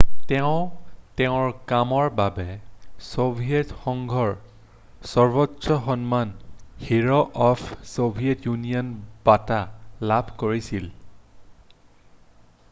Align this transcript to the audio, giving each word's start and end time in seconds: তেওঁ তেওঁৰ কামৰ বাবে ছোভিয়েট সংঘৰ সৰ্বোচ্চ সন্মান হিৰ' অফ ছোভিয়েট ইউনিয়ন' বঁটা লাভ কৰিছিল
তেওঁ 0.29 0.53
তেওঁৰ 1.19 1.49
কামৰ 1.71 2.07
বাবে 2.19 2.45
ছোভিয়েট 3.09 3.75
সংঘৰ 3.83 4.31
সৰ্বোচ্চ 5.11 5.77
সন্মান 5.89 6.33
হিৰ' 6.87 7.13
অফ 7.51 7.63
ছোভিয়েট 7.77 8.51
ইউনিয়ন' 8.51 8.93
বঁটা 9.31 9.61
লাভ 10.13 10.33
কৰিছিল 10.45 10.89